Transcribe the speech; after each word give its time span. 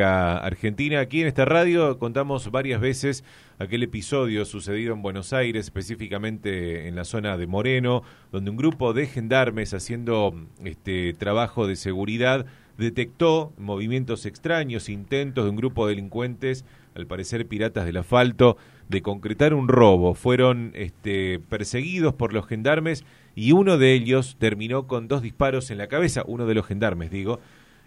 Argentina. 0.00 1.00
Aquí 1.00 1.20
en 1.20 1.26
esta 1.26 1.44
radio 1.44 1.98
contamos 1.98 2.50
varias 2.50 2.80
veces 2.80 3.24
aquel 3.58 3.82
episodio 3.82 4.44
sucedido 4.44 4.94
en 4.94 5.02
Buenos 5.02 5.32
Aires, 5.32 5.66
específicamente 5.66 6.88
en 6.88 6.94
la 6.94 7.04
zona 7.04 7.36
de 7.36 7.46
Moreno, 7.46 8.02
donde 8.30 8.50
un 8.50 8.56
grupo 8.56 8.92
de 8.92 9.06
gendarmes 9.06 9.74
haciendo 9.74 10.34
este 10.64 11.14
trabajo 11.14 11.66
de 11.66 11.76
seguridad 11.76 12.46
detectó 12.76 13.52
movimientos 13.58 14.24
extraños, 14.24 14.88
intentos 14.88 15.44
de 15.44 15.50
un 15.50 15.56
grupo 15.56 15.86
de 15.86 15.94
delincuentes, 15.94 16.64
al 16.94 17.06
parecer 17.06 17.46
piratas 17.46 17.84
del 17.84 17.96
asfalto, 17.96 18.56
de 18.88 19.02
concretar 19.02 19.52
un 19.52 19.68
robo. 19.68 20.14
Fueron 20.14 20.72
este, 20.74 21.40
perseguidos 21.40 22.14
por 22.14 22.32
los 22.32 22.46
gendarmes 22.46 23.04
y 23.34 23.52
uno 23.52 23.78
de 23.78 23.92
ellos 23.92 24.36
terminó 24.38 24.86
con 24.86 25.08
dos 25.08 25.22
disparos 25.22 25.70
en 25.70 25.78
la 25.78 25.88
cabeza, 25.88 26.22
uno 26.26 26.46
de 26.46 26.54
los 26.54 26.66
gendarmes, 26.66 27.10
digo, 27.10 27.40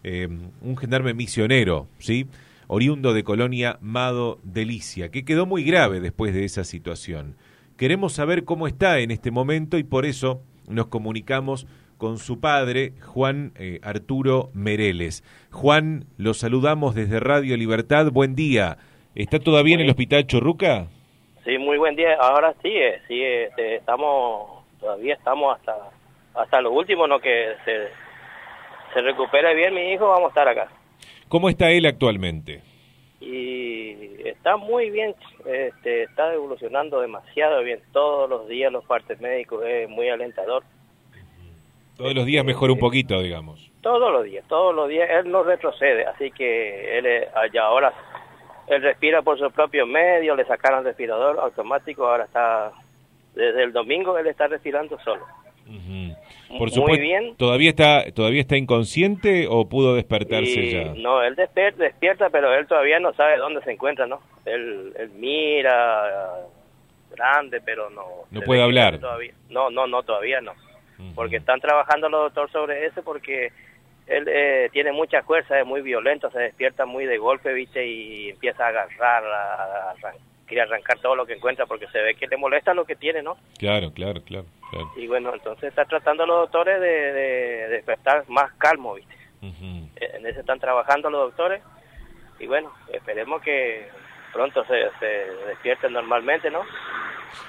eh, 0.03 0.27
un 0.61 0.77
gendarme 0.77 1.13
misionero, 1.13 1.87
¿sí? 1.99 2.27
oriundo 2.67 3.13
de 3.13 3.23
Colonia 3.23 3.77
Mado 3.81 4.39
Delicia, 4.43 5.11
que 5.11 5.25
quedó 5.25 5.45
muy 5.45 5.63
grave 5.63 5.99
después 5.99 6.33
de 6.33 6.45
esa 6.45 6.63
situación. 6.63 7.35
Queremos 7.77 8.13
saber 8.13 8.45
cómo 8.45 8.67
está 8.67 8.99
en 8.99 9.11
este 9.11 9.31
momento 9.31 9.77
y 9.77 9.83
por 9.83 10.05
eso 10.05 10.41
nos 10.69 10.87
comunicamos 10.87 11.67
con 11.97 12.17
su 12.17 12.39
padre, 12.39 12.93
Juan 13.01 13.51
eh, 13.59 13.79
Arturo 13.83 14.49
Mereles. 14.53 15.23
Juan, 15.51 16.05
lo 16.17 16.33
saludamos 16.33 16.95
desde 16.95 17.19
Radio 17.19 17.57
Libertad. 17.57 18.09
Buen 18.11 18.35
día. 18.35 18.77
¿Está 19.15 19.39
todavía 19.39 19.75
en 19.75 19.81
el 19.81 19.89
hospital 19.89 20.25
Chorruca? 20.25 20.87
Sí, 21.43 21.57
muy 21.57 21.77
buen 21.77 21.95
día. 21.95 22.15
Ahora 22.21 22.53
sí, 22.61 22.69
eh, 22.69 23.01
sí, 23.07 23.21
este, 23.21 23.75
estamos, 23.75 24.63
todavía 24.79 25.15
estamos 25.15 25.57
hasta 25.57 25.75
hasta 26.33 26.61
lo 26.61 26.71
último, 26.71 27.07
¿no? 27.07 27.19
Que 27.19 27.53
se, 27.65 27.89
se 28.93 29.01
recupere 29.01 29.55
bien 29.55 29.73
mi 29.73 29.93
hijo, 29.93 30.07
vamos 30.07 30.25
a 30.25 30.29
estar 30.29 30.47
acá. 30.47 30.67
¿Cómo 31.27 31.49
está 31.49 31.69
él 31.71 31.85
actualmente? 31.85 32.61
Y 33.19 34.27
está 34.27 34.57
muy 34.57 34.89
bien, 34.89 35.15
este, 35.45 36.03
está 36.03 36.33
evolucionando 36.33 36.99
demasiado 36.99 37.63
bien. 37.63 37.79
Todos 37.91 38.29
los 38.29 38.47
días 38.47 38.71
los 38.71 38.83
partes 38.85 39.19
médicos 39.21 39.63
es 39.65 39.89
muy 39.89 40.09
alentador. 40.09 40.63
Todos 41.97 42.15
los 42.15 42.25
días 42.25 42.43
mejora 42.43 42.73
un 42.73 42.79
poquito, 42.79 43.21
digamos. 43.21 43.71
Todos 43.81 44.11
los 44.11 44.23
días, 44.23 44.43
todos 44.47 44.73
los 44.75 44.89
días. 44.89 45.07
Él 45.09 45.31
no 45.31 45.43
retrocede, 45.43 46.05
así 46.05 46.31
que 46.31 46.97
él 46.97 47.27
allá 47.35 47.63
ahora 47.63 47.93
él 48.67 48.81
respira 48.81 49.21
por 49.21 49.37
su 49.37 49.51
propio 49.51 49.85
medio, 49.85 50.35
le 50.35 50.45
sacaron 50.45 50.79
el 50.79 50.85
respirador 50.85 51.39
automático, 51.39 52.07
ahora 52.07 52.25
está 52.25 52.71
desde 53.35 53.63
el 53.63 53.73
domingo 53.73 54.17
él 54.17 54.27
está 54.27 54.47
respirando 54.47 54.97
solo. 54.99 55.25
Por 56.57 56.69
supuesto, 56.69 56.99
Muy 56.99 56.99
bien. 56.99 57.35
¿todavía 57.37 57.69
está, 57.69 58.11
¿Todavía 58.11 58.41
está 58.41 58.57
inconsciente 58.57 59.47
o 59.49 59.67
pudo 59.67 59.95
despertarse 59.95 60.71
ya? 60.71 60.93
No, 60.95 61.21
él 61.23 61.35
despierta, 61.35 61.83
despierta, 61.83 62.29
pero 62.29 62.53
él 62.53 62.67
todavía 62.67 62.99
no 62.99 63.13
sabe 63.13 63.37
dónde 63.37 63.61
se 63.63 63.71
encuentra, 63.71 64.07
¿no? 64.07 64.21
Él, 64.45 64.93
él 64.97 65.09
mira 65.17 66.31
grande, 67.11 67.61
pero 67.61 67.89
no... 67.89 68.05
No 68.31 68.41
puede 68.41 68.61
hablar. 68.61 68.99
Todavía. 68.99 69.33
No, 69.49 69.69
no, 69.69 69.87
no, 69.87 70.03
todavía 70.03 70.41
no. 70.41 70.53
Porque 71.15 71.37
están 71.37 71.59
trabajando 71.59 72.09
los 72.09 72.25
doctores 72.25 72.51
sobre 72.51 72.85
eso 72.85 73.01
porque 73.03 73.51
él 74.07 74.27
eh, 74.27 74.69
tiene 74.71 74.91
mucha 74.91 75.23
fuerza, 75.23 75.59
es 75.59 75.65
muy 75.65 75.81
violento, 75.81 76.29
se 76.31 76.39
despierta 76.39 76.85
muy 76.85 77.05
de 77.05 77.17
golpe, 77.17 77.53
¿viste? 77.53 77.85
Y 77.87 78.29
empieza 78.29 78.65
a 78.65 78.69
agarrar, 78.69 79.23
a, 79.23 79.91
a, 79.91 79.95
quiere 80.51 80.63
arrancar 80.63 80.99
todo 80.99 81.15
lo 81.15 81.25
que 81.25 81.35
encuentra 81.35 81.65
porque 81.65 81.87
se 81.87 82.01
ve 82.01 82.15
que 82.15 82.27
le 82.27 82.35
molesta 82.35 82.73
lo 82.73 82.83
que 82.83 82.97
tiene, 82.97 83.23
¿no? 83.23 83.37
Claro, 83.57 83.93
claro, 83.93 84.21
claro. 84.21 84.45
Y 84.97 85.07
bueno, 85.07 85.33
entonces 85.33 85.69
está 85.69 85.85
tratando 85.85 86.25
los 86.25 86.41
doctores 86.41 86.81
de, 86.81 87.13
de, 87.13 87.67
despertar 87.69 88.25
más 88.27 88.51
calmo, 88.57 88.95
¿viste? 88.95 89.15
En 89.41 90.25
eso 90.27 90.41
están 90.41 90.59
trabajando 90.59 91.09
los 91.09 91.29
doctores 91.29 91.63
y 92.37 92.47
bueno, 92.47 92.73
esperemos 92.91 93.41
que 93.41 93.87
pronto 94.33 94.65
se, 94.65 94.89
se 94.99 95.05
despierten 95.47 95.93
normalmente, 95.93 96.51
¿no? 96.51 96.63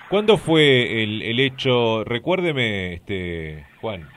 ¿Cuándo 0.08 0.38
fue 0.38 1.02
el, 1.02 1.22
el 1.22 1.40
hecho? 1.40 2.04
Recuérdeme, 2.04 2.94
este, 2.94 3.66
Juan. 3.80 4.08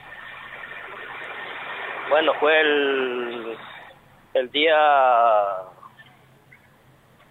Bueno, 2.08 2.34
fue 2.38 2.60
el, 2.60 3.56
el 4.34 4.50
día 4.52 4.76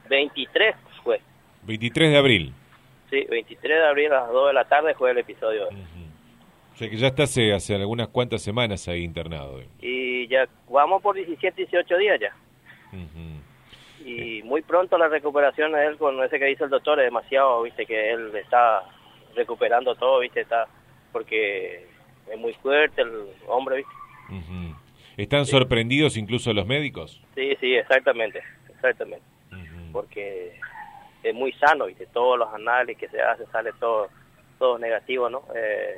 23, 0.09 0.75
fue. 0.75 0.84
23 1.65 2.11
de 2.11 2.17
abril. 2.17 2.53
Sí, 3.09 3.25
23 3.29 3.77
de 3.77 3.87
abril 3.87 4.11
a 4.13 4.21
las 4.21 4.31
2 4.31 4.47
de 4.47 4.53
la 4.53 4.65
tarde 4.65 4.93
fue 4.95 5.11
el 5.11 5.17
episodio. 5.17 5.67
O 6.73 6.77
sea 6.77 6.89
que 6.89 6.97
ya 6.97 7.07
está 7.07 7.23
hace, 7.23 7.53
hace 7.53 7.75
algunas 7.75 8.09
cuantas 8.09 8.41
semanas 8.41 8.87
ahí 8.87 9.03
internado. 9.03 9.61
Y 9.81 10.27
ya 10.27 10.47
vamos 10.69 11.01
por 11.01 11.15
17, 11.15 11.55
18 11.55 11.97
días 11.97 12.19
ya. 12.19 12.35
Y 14.05 14.43
muy 14.43 14.61
pronto 14.61 14.97
la 14.97 15.07
recuperación 15.07 15.71
de 15.71 15.87
él 15.87 15.97
con 15.97 16.21
ese 16.23 16.37
que 16.37 16.45
dice 16.45 16.65
el 16.65 16.69
doctor 16.69 16.99
es 16.99 17.05
demasiado, 17.05 17.63
viste, 17.63 17.85
que 17.85 18.11
él 18.11 18.35
está 18.35 18.83
recuperando 19.35 19.95
todo, 19.95 20.19
viste, 20.19 20.41
está 20.41 20.67
porque 21.11 21.87
es 22.29 22.37
muy 22.37 22.53
fuerte 22.55 23.01
el 23.01 23.09
hombre, 23.47 23.77
viste. 23.77 23.93
¿Están 25.17 25.45
sorprendidos 25.45 26.17
incluso 26.17 26.51
los 26.51 26.67
médicos? 26.67 27.21
Sí, 27.35 27.55
sí, 27.61 27.73
exactamente, 27.73 28.41
exactamente. 28.69 29.25
Porque 29.93 30.59
es 31.25 31.33
muy 31.33 31.51
sano, 31.53 31.87
¿viste? 31.87 32.05
Todos 32.13 32.37
los 32.37 32.53
análisis 32.53 32.97
que 32.99 33.09
se 33.09 33.19
hace 33.19 33.45
sale 33.47 33.71
todo, 33.79 34.09
todo 34.59 34.77
negativo, 34.77 35.27
¿no? 35.27 35.41
Eh, 35.55 35.95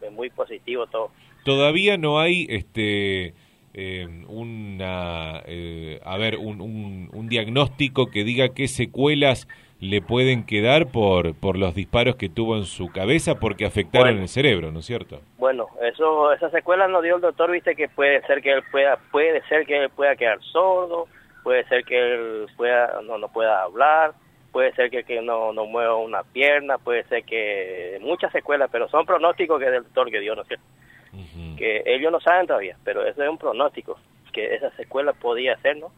es 0.00 0.12
muy 0.12 0.30
positivo 0.30 0.86
todo. 0.86 1.10
Todavía 1.44 1.98
no 1.98 2.20
hay 2.20 2.46
este 2.48 3.34
eh, 3.74 4.06
una 4.28 5.42
eh, 5.46 6.00
a 6.04 6.16
ver 6.16 6.36
un, 6.36 6.60
un, 6.60 7.10
un, 7.12 7.28
diagnóstico 7.28 8.06
que 8.06 8.22
diga 8.22 8.50
qué 8.50 8.68
secuelas 8.68 9.48
le 9.80 10.00
pueden 10.00 10.46
quedar 10.46 10.92
por 10.92 11.34
por 11.34 11.58
los 11.58 11.74
disparos 11.74 12.14
que 12.14 12.28
tuvo 12.28 12.56
en 12.56 12.64
su 12.64 12.92
cabeza 12.92 13.40
porque 13.40 13.66
afectaron 13.66 14.10
bueno, 14.10 14.22
el 14.22 14.28
cerebro, 14.28 14.70
¿no 14.70 14.78
es 14.78 14.86
cierto? 14.86 15.20
Bueno, 15.38 15.66
eso 15.82 16.32
esas 16.32 16.52
secuelas 16.52 16.88
nos 16.88 17.02
dio 17.02 17.16
el 17.16 17.20
doctor, 17.20 17.50
viste 17.50 17.74
que 17.74 17.88
puede 17.88 18.24
ser 18.26 18.42
que 18.42 18.52
él 18.52 18.62
pueda 18.70 18.96
puede 19.10 19.42
ser 19.48 19.66
que 19.66 19.76
él 19.76 19.90
pueda 19.90 20.14
quedar 20.14 20.40
sordo, 20.40 21.08
puede 21.44 21.64
ser 21.68 21.84
que 21.84 21.96
él 21.96 22.46
pueda 22.56 23.00
no 23.02 23.18
no 23.18 23.28
pueda 23.28 23.62
hablar, 23.62 24.14
puede 24.50 24.72
ser 24.74 24.90
que, 24.90 25.04
que 25.04 25.20
no, 25.20 25.52
no 25.52 25.66
mueva 25.66 25.96
una 25.96 26.22
pierna, 26.22 26.78
puede 26.78 27.04
ser 27.04 27.24
que 27.24 27.98
muchas 28.00 28.32
secuelas, 28.32 28.70
pero 28.72 28.88
son 28.88 29.04
pronósticos 29.04 29.60
que 29.60 29.66
es 29.66 29.72
el 29.72 29.82
doctor 29.82 30.10
que 30.10 30.20
dio, 30.20 30.34
¿no 30.34 30.42
es 30.42 30.48
cierto? 30.48 30.64
Uh 31.12 31.18
-huh. 31.18 31.56
Que 31.56 31.82
ellos 31.86 32.10
no 32.10 32.20
saben 32.20 32.46
todavía, 32.46 32.76
pero 32.82 33.04
eso 33.06 33.22
es 33.22 33.28
un 33.28 33.38
pronóstico, 33.38 33.98
que 34.32 34.54
esa 34.54 34.70
secuela 34.76 35.12
podía 35.12 35.56
ser, 35.58 35.76
¿no? 35.76 35.92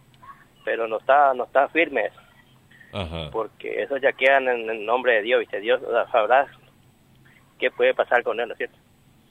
Pero 0.64 0.88
no 0.88 0.98
está, 0.98 1.32
no 1.34 1.44
está 1.44 1.68
firme 1.68 2.06
eso. 2.06 2.20
Porque 3.30 3.82
eso 3.82 3.98
ya 3.98 4.12
quedan 4.12 4.48
en 4.48 4.70
el 4.70 4.86
nombre 4.86 5.16
de 5.16 5.22
Dios, 5.22 5.40
¿viste? 5.40 5.60
Dios 5.60 5.82
sabrá 6.10 6.46
qué 7.58 7.70
puede 7.70 7.92
pasar 7.92 8.22
con 8.22 8.40
él, 8.40 8.48
¿no 8.48 8.54
es 8.54 8.58
cierto? 8.58 8.76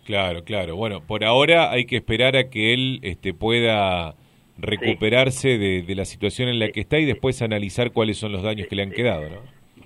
Claro, 0.06 0.44
claro. 0.44 0.76
Bueno, 0.76 1.02
por 1.02 1.24
ahora 1.24 1.72
hay 1.72 1.86
que 1.88 1.96
esperar 1.96 2.36
a 2.36 2.50
que 2.52 2.74
él 2.76 3.00
este, 3.02 3.34
pueda 3.34 4.14
recuperarse 4.58 5.54
sí. 5.54 5.58
de, 5.58 5.82
de, 5.82 5.96
la 5.96 6.06
situación 6.06 6.50
en 6.50 6.60
la 6.60 6.70
que 6.70 6.82
está 6.82 6.98
y 6.98 7.06
después 7.06 7.42
analizar 7.42 7.92
cuáles 7.92 8.18
son 8.18 8.32
los 8.32 8.44
daños 8.44 8.68
que 8.68 8.76
le 8.76 8.84
han 8.84 8.92
quedado, 8.92 9.30
¿no? 9.30 9.42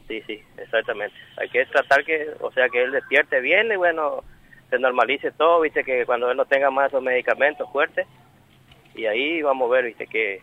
Sí, 0.07 0.21
sí, 0.27 0.39
exactamente. 0.57 1.15
Hay 1.37 1.49
que 1.49 1.65
tratar 1.65 2.03
que, 2.03 2.27
o 2.39 2.51
sea, 2.51 2.67
que 2.69 2.83
él 2.83 2.91
despierte 2.91 3.41
bien 3.41 3.71
y 3.71 3.75
bueno, 3.75 4.23
se 4.69 4.79
normalice 4.79 5.31
todo, 5.31 5.61
viste, 5.61 5.83
que 5.83 6.05
cuando 6.05 6.29
él 6.31 6.37
no 6.37 6.45
tenga 6.45 6.69
más 6.71 6.87
esos 6.89 7.03
medicamentos 7.03 7.69
fuertes 7.71 8.07
y 8.95 9.05
ahí 9.05 9.41
vamos 9.41 9.69
a 9.69 9.73
ver, 9.73 9.85
viste, 9.85 10.07
que 10.07 10.41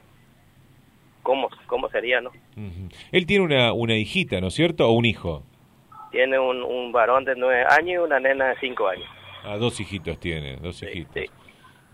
cómo, 1.22 1.48
cómo 1.66 1.88
sería, 1.90 2.20
¿no? 2.20 2.30
Uh 2.56 2.60
-huh. 2.60 2.94
Él 3.12 3.26
tiene 3.26 3.44
una, 3.44 3.72
una 3.72 3.96
hijita, 3.96 4.40
¿no 4.40 4.48
es 4.48 4.54
cierto? 4.54 4.88
¿O 4.88 4.92
un 4.92 5.04
hijo? 5.04 5.42
Tiene 6.12 6.38
un, 6.38 6.62
un 6.62 6.92
varón 6.92 7.24
de 7.24 7.34
nueve 7.36 7.64
años 7.68 7.94
y 7.94 7.96
una 7.98 8.20
nena 8.20 8.48
de 8.50 8.56
cinco 8.60 8.88
años. 8.88 9.08
Ah, 9.44 9.56
dos 9.56 9.78
hijitos 9.80 10.18
tiene, 10.18 10.56
dos 10.56 10.76
sí, 10.76 10.86
hijitos. 10.86 11.14
Sí. 11.14 11.30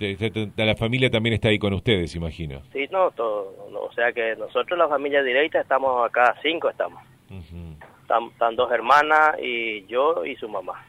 De, 0.02 0.16
de, 0.16 0.50
de, 0.56 0.66
la 0.66 0.74
familia 0.74 1.08
también 1.10 1.34
está 1.34 1.48
ahí 1.48 1.60
con 1.60 1.72
ustedes, 1.74 2.16
imagino. 2.16 2.60
Sí, 2.72 2.88
no, 2.90 3.12
todo, 3.12 3.68
no, 3.70 3.82
o 3.82 3.92
sea 3.92 4.12
que 4.12 4.34
nosotros 4.34 4.77
la 4.77 4.88
familia 4.88 5.22
directa 5.22 5.60
estamos 5.60 6.04
acá, 6.04 6.34
cinco 6.42 6.68
estamos. 6.68 7.00
Uh 7.30 7.34
-huh. 7.34 7.77
están, 8.00 8.24
están, 8.24 8.56
dos 8.56 8.72
hermanas 8.72 9.36
y 9.41 9.86
yo 9.86 10.27
y 10.27 10.34
su 10.34 10.48
mamá. 10.48 10.84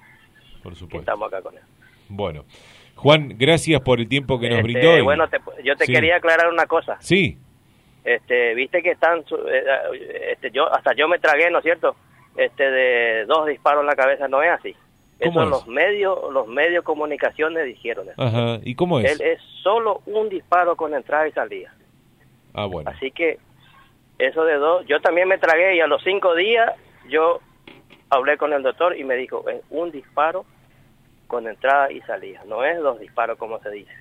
Por 0.63 0.73
supuesto. 0.73 1.01
Estamos 1.01 1.27
acá 1.27 1.43
con 1.43 1.55
él. 1.55 1.61
Bueno, 2.09 2.45
Juan, 2.95 3.35
gracias 3.37 3.81
por 3.81 3.99
el 3.99 4.09
tiempo 4.09 4.39
que 4.39 4.49
nos 4.49 4.59
este, 4.59 4.71
brindó. 4.71 4.97
Y... 4.97 5.01
Bueno, 5.01 5.27
te, 5.27 5.37
yo 5.63 5.75
te 5.75 5.85
sí. 5.85 5.93
quería 5.93 6.15
aclarar 6.15 6.51
una 6.51 6.65
cosa. 6.65 6.97
Sí. 6.99 7.37
Este, 8.03 8.55
viste 8.55 8.81
que 8.81 8.91
están, 8.91 9.19
eh, 9.19 10.31
este, 10.31 10.49
yo 10.49 10.73
hasta 10.73 10.95
yo 10.95 11.07
me 11.07 11.19
tragué, 11.19 11.51
¿no 11.51 11.59
es 11.59 11.63
cierto? 11.63 11.95
Este, 12.35 12.63
de 12.63 13.25
dos 13.25 13.45
disparos 13.45 13.81
en 13.81 13.87
la 13.87 13.95
cabeza, 13.95 14.27
no 14.27 14.41
es 14.41 14.49
así. 14.49 14.75
Eso 15.29 15.43
es? 15.43 15.49
los 15.49 15.67
medios, 15.67 16.17
los 16.31 16.47
medios 16.47 16.75
de 16.75 16.81
comunicaciones 16.83 17.65
dijeron. 17.65 18.09
Eso. 18.09 18.21
Ajá. 18.21 18.59
¿Y 18.63 18.75
cómo 18.75 18.99
es? 18.99 19.19
Él 19.19 19.25
es 19.25 19.41
solo 19.61 20.01
un 20.05 20.29
disparo 20.29 20.75
con 20.75 20.93
entrada 20.93 21.27
y 21.27 21.31
salida. 21.31 21.73
Ah, 22.53 22.65
bueno. 22.65 22.89
Así 22.89 23.11
que 23.11 23.39
eso 24.19 24.43
de 24.45 24.55
dos, 24.55 24.85
yo 24.87 25.01
también 25.01 25.27
me 25.27 25.37
tragué 25.37 25.75
y 25.75 25.79
a 25.79 25.87
los 25.87 26.03
cinco 26.03 26.35
días 26.35 26.71
yo 27.09 27.39
hablé 28.09 28.37
con 28.37 28.53
el 28.53 28.63
doctor 28.63 28.97
y 28.97 29.03
me 29.03 29.15
dijo, 29.15 29.47
es 29.49 29.61
un 29.69 29.91
disparo 29.91 30.45
con 31.27 31.47
entrada 31.47 31.91
y 31.91 31.99
salida, 32.01 32.43
no 32.47 32.63
es 32.63 32.79
dos 32.79 32.99
disparos 32.99 33.39
como 33.39 33.59
se 33.59 33.71
dice. 33.71 33.91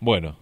Bueno, 0.00 0.36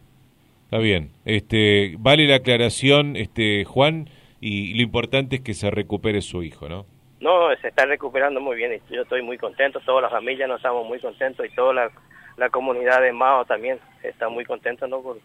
Está 0.66 0.78
bien. 0.78 1.12
Este, 1.24 1.94
vale 2.00 2.26
la 2.26 2.36
aclaración, 2.36 3.14
este, 3.14 3.64
Juan, 3.64 4.10
y 4.40 4.74
lo 4.74 4.82
importante 4.82 5.36
es 5.36 5.42
que 5.42 5.54
se 5.54 5.70
recupere 5.70 6.22
su 6.22 6.42
hijo, 6.42 6.68
¿no? 6.68 6.86
No, 7.20 7.54
se 7.60 7.68
está 7.68 7.86
recuperando 7.86 8.40
muy 8.40 8.56
bien 8.56 8.72
y 8.74 8.94
yo 8.94 9.02
estoy 9.02 9.22
muy 9.22 9.38
contento, 9.38 9.80
toda 9.80 10.02
la 10.02 10.10
familia 10.10 10.46
nos 10.46 10.58
estamos 10.58 10.86
muy 10.86 11.00
contentos 11.00 11.46
y 11.46 11.54
toda 11.54 11.72
la, 11.72 11.90
la 12.36 12.50
comunidad 12.50 13.00
de 13.00 13.12
Mao 13.12 13.44
también 13.44 13.78
está 14.02 14.28
muy 14.28 14.44
contenta 14.44 14.86
¿no? 14.86 15.00
por, 15.00 15.18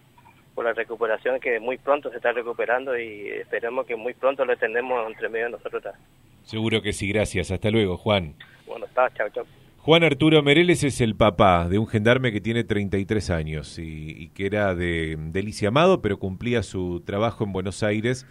por 0.55 0.65
la 0.65 0.73
recuperación 0.73 1.39
que 1.39 1.59
muy 1.59 1.77
pronto 1.77 2.09
se 2.09 2.17
está 2.17 2.31
recuperando 2.31 2.97
y 2.97 3.27
esperemos 3.27 3.85
que 3.85 3.95
muy 3.95 4.13
pronto 4.13 4.45
lo 4.45 4.55
tendremos 4.55 5.05
entre 5.07 5.27
medio 5.29 5.45
de 5.45 5.51
nosotros. 5.51 5.83
Seguro 6.43 6.81
que 6.81 6.93
sí, 6.93 7.07
gracias. 7.09 7.51
Hasta 7.51 7.69
luego, 7.69 7.97
Juan. 7.97 8.35
Bueno, 8.65 8.85
está, 8.85 9.09
chao, 9.13 9.29
chao. 9.29 9.45
Juan 9.77 10.03
Arturo 10.03 10.43
Mereles 10.43 10.83
es 10.83 11.01
el 11.01 11.15
papá 11.15 11.67
de 11.67 11.79
un 11.79 11.87
gendarme 11.87 12.31
que 12.31 12.39
tiene 12.39 12.63
33 12.63 13.31
años 13.31 13.79
y, 13.79 14.23
y 14.23 14.29
que 14.29 14.45
era 14.45 14.75
de, 14.75 15.17
de 15.17 15.67
Amado, 15.67 16.01
pero 16.01 16.19
cumplía 16.19 16.61
su 16.61 17.01
trabajo 17.03 17.43
en 17.43 17.51
Buenos 17.51 17.81
Aires 17.81 18.27